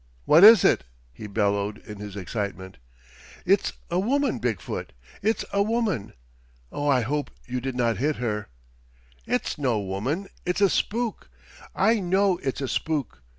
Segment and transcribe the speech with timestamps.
[0.25, 2.79] "What is it?" he bellowed in his excitement.
[3.45, 4.93] "It's a woman, Big foot!
[5.21, 6.13] It's a woman!
[6.71, 8.47] Oh, I hope you did not hit her!"
[9.27, 11.29] "It's no woman; it's a spook.
[11.75, 13.21] I know it's a spook!"